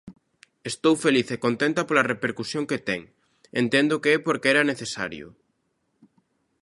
Estou 0.71 0.93
feliz 1.05 1.27
e 1.35 1.37
contenta 1.45 1.81
pola 1.87 2.07
repercusión 2.13 2.63
que 2.69 2.83
ten, 2.87 3.01
entendo 3.61 4.01
que 4.03 4.09
é 4.17 4.23
porque 4.25 4.47
era 4.53 4.69
necesario. 4.71 5.27